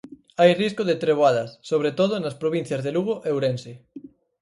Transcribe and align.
Hai 0.39 0.51
risco 0.61 0.83
de 0.89 0.99
treboadas, 1.03 1.49
sobre 1.71 1.91
todo, 1.99 2.13
nas 2.23 2.39
provincias 2.41 2.81
de 2.85 2.91
Lugo 2.95 3.15
e 3.27 3.29
Ourense. 3.33 3.73